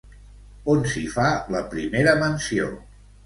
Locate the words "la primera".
1.55-2.17